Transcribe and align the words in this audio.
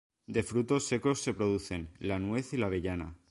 De 0.27 0.41
frutos 0.41 0.87
secos 0.87 1.21
se 1.21 1.31
producen, 1.35 1.91
la 1.99 2.17
nuez 2.17 2.53
y 2.53 2.57
la 2.57 2.65
avellana. 2.65 3.15